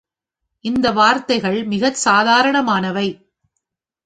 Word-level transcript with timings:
இந்த 0.65 0.91
வார்த்தைகள் 0.91 1.63
மிகச் 1.63 2.07
சாதாரணமானவை. 2.07 3.07